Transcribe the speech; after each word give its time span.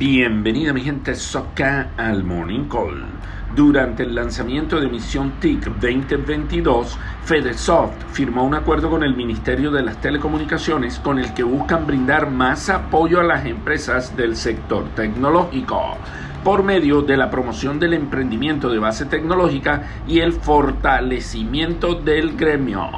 Bienvenida 0.00 0.72
mi 0.72 0.80
gente 0.80 1.14
Soca 1.14 1.90
al 1.98 2.24
Morning 2.24 2.70
Call. 2.70 3.04
Durante 3.54 4.04
el 4.04 4.14
lanzamiento 4.14 4.80
de 4.80 4.88
Misión 4.88 5.32
TIC 5.40 5.66
2022, 5.78 6.98
FedeSoft 7.24 8.02
firmó 8.10 8.44
un 8.44 8.54
acuerdo 8.54 8.88
con 8.88 9.02
el 9.04 9.14
Ministerio 9.14 9.70
de 9.70 9.82
las 9.82 10.00
Telecomunicaciones 10.00 10.98
con 11.00 11.18
el 11.18 11.34
que 11.34 11.42
buscan 11.42 11.86
brindar 11.86 12.30
más 12.30 12.70
apoyo 12.70 13.20
a 13.20 13.24
las 13.24 13.44
empresas 13.44 14.16
del 14.16 14.36
sector 14.36 14.86
tecnológico 14.96 15.98
por 16.42 16.62
medio 16.62 17.02
de 17.02 17.18
la 17.18 17.30
promoción 17.30 17.78
del 17.78 17.92
emprendimiento 17.92 18.70
de 18.70 18.78
base 18.78 19.04
tecnológica 19.04 19.82
y 20.08 20.20
el 20.20 20.32
fortalecimiento 20.32 21.94
del 21.94 22.38
gremio. 22.38 22.88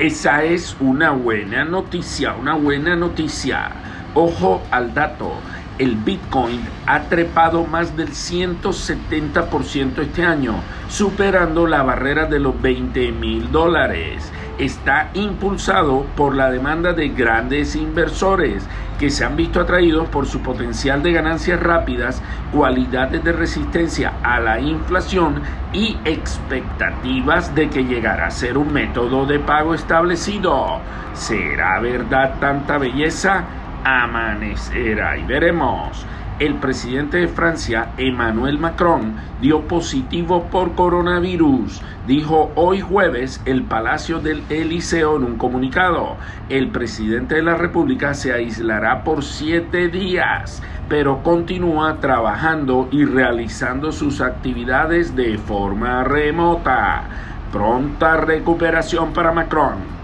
Esa 0.00 0.42
es 0.42 0.76
una 0.80 1.12
buena 1.12 1.64
noticia, 1.64 2.34
una 2.34 2.54
buena 2.54 2.96
noticia. 2.96 3.70
Ojo 4.14 4.60
al 4.72 4.92
dato 4.92 5.34
el 5.78 5.96
Bitcoin 5.96 6.60
ha 6.86 7.02
trepado 7.02 7.64
más 7.64 7.96
del 7.96 8.10
170% 8.10 9.98
este 9.98 10.24
año, 10.24 10.54
superando 10.88 11.66
la 11.66 11.82
barrera 11.82 12.26
de 12.26 12.40
los 12.40 12.60
20 12.60 13.12
mil 13.12 13.50
dólares. 13.50 14.32
Está 14.58 15.10
impulsado 15.14 16.04
por 16.16 16.34
la 16.34 16.50
demanda 16.50 16.92
de 16.92 17.10
grandes 17.10 17.76
inversores 17.76 18.66
que 18.98 19.10
se 19.10 19.24
han 19.24 19.36
visto 19.36 19.60
atraídos 19.60 20.08
por 20.08 20.26
su 20.26 20.40
potencial 20.40 21.02
de 21.04 21.12
ganancias 21.12 21.60
rápidas, 21.60 22.20
cualidades 22.52 23.22
de 23.22 23.32
resistencia 23.32 24.14
a 24.24 24.40
la 24.40 24.58
inflación 24.58 25.40
y 25.72 25.96
expectativas 26.04 27.54
de 27.54 27.70
que 27.70 27.84
llegará 27.84 28.26
a 28.26 28.30
ser 28.32 28.58
un 28.58 28.72
método 28.72 29.24
de 29.26 29.38
pago 29.38 29.74
establecido. 29.74 30.80
¿Será 31.14 31.78
verdad 31.78 32.34
tanta 32.40 32.78
belleza? 32.78 33.44
Amanecerá 33.88 35.16
y 35.16 35.24
veremos. 35.24 36.04
El 36.38 36.54
presidente 36.54 37.16
de 37.16 37.26
Francia, 37.26 37.90
Emmanuel 37.96 38.58
Macron, 38.58 39.16
dio 39.40 39.62
positivo 39.62 40.44
por 40.44 40.76
coronavirus, 40.76 41.82
dijo 42.06 42.52
hoy 42.54 42.80
jueves 42.80 43.42
el 43.44 43.64
Palacio 43.64 44.20
del 44.20 44.44
Eliseo 44.48 45.16
en 45.16 45.24
un 45.24 45.36
comunicado. 45.36 46.16
El 46.48 46.68
presidente 46.68 47.36
de 47.36 47.42
la 47.42 47.56
República 47.56 48.14
se 48.14 48.32
aislará 48.32 49.02
por 49.02 49.24
siete 49.24 49.88
días, 49.88 50.62
pero 50.88 51.24
continúa 51.24 51.98
trabajando 51.98 52.88
y 52.92 53.04
realizando 53.04 53.90
sus 53.90 54.20
actividades 54.20 55.16
de 55.16 55.38
forma 55.38 56.04
remota. 56.04 57.02
Pronta 57.50 58.16
recuperación 58.18 59.12
para 59.12 59.32
Macron. 59.32 59.98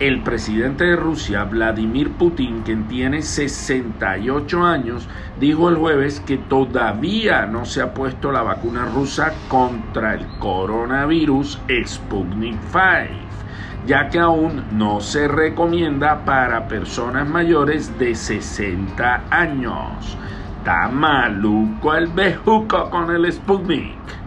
El 0.00 0.22
presidente 0.22 0.84
de 0.84 0.96
Rusia, 0.96 1.44
Vladimir 1.44 2.12
Putin, 2.12 2.62
quien 2.62 2.88
tiene 2.88 3.20
68 3.20 4.64
años, 4.64 5.06
dijo 5.38 5.68
el 5.68 5.76
jueves 5.76 6.20
que 6.20 6.38
todavía 6.38 7.44
no 7.44 7.66
se 7.66 7.82
ha 7.82 7.92
puesto 7.92 8.32
la 8.32 8.40
vacuna 8.40 8.86
rusa 8.86 9.34
contra 9.48 10.14
el 10.14 10.26
coronavirus 10.38 11.60
Sputnik 11.84 12.58
5, 12.72 12.80
ya 13.86 14.08
que 14.08 14.18
aún 14.18 14.64
no 14.72 15.02
se 15.02 15.28
recomienda 15.28 16.24
para 16.24 16.66
personas 16.66 17.28
mayores 17.28 17.98
de 17.98 18.14
60 18.14 19.24
años. 19.28 20.16
Está 20.60 20.88
maluco 20.88 21.94
el 21.94 22.06
bejuco 22.06 22.88
con 22.88 23.10
el 23.14 23.30
Sputnik 23.30 24.19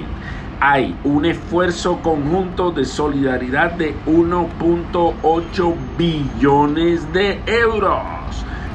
Hay 0.60 0.96
un 1.04 1.26
esfuerzo 1.26 2.00
conjunto 2.02 2.70
de 2.70 2.86
solidaridad 2.86 3.72
de 3.72 3.94
1.8 4.06 5.74
billones 5.98 7.12
de 7.12 7.42
euros 7.46 8.19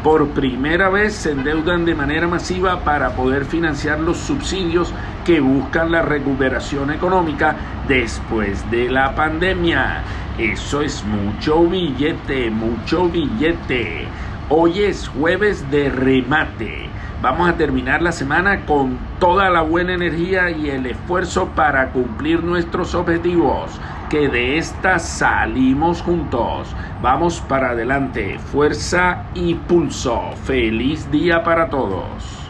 por 0.05 0.27
primera 0.27 0.89
vez 0.89 1.15
se 1.15 1.31
endeudan 1.31 1.83
de 1.83 1.95
manera 1.95 2.27
masiva 2.27 2.81
para 2.81 3.15
poder 3.15 3.43
financiar 3.43 3.99
los 3.99 4.17
subsidios 4.17 4.93
que 5.25 5.39
buscan 5.39 5.91
la 5.91 6.03
recuperación 6.03 6.91
económica 6.91 7.55
después 7.87 8.69
de 8.69 8.91
la 8.91 9.15
pandemia. 9.15 10.03
Eso 10.37 10.81
es 10.81 11.03
mucho 11.05 11.63
billete, 11.63 12.51
mucho 12.51 13.09
billete. 13.09 14.05
Hoy 14.49 14.83
es 14.83 15.07
jueves 15.07 15.71
de 15.71 15.89
remate. 15.89 16.87
Vamos 17.23 17.49
a 17.49 17.57
terminar 17.57 18.03
la 18.03 18.11
semana 18.11 18.67
con 18.67 18.99
toda 19.19 19.49
la 19.49 19.63
buena 19.63 19.95
energía 19.95 20.51
y 20.51 20.69
el 20.69 20.85
esfuerzo 20.85 21.47
para 21.55 21.89
cumplir 21.89 22.43
nuestros 22.43 22.93
objetivos. 22.93 23.71
De 24.15 24.57
esta 24.57 24.97
salimos 24.97 26.01
juntos. 26.01 26.73
Vamos 27.01 27.41
para 27.41 27.71
adelante. 27.71 28.39
Fuerza 28.39 29.25
y 29.33 29.55
pulso. 29.55 30.31
Feliz 30.45 31.11
día 31.11 31.43
para 31.43 31.69
todos. 31.69 32.44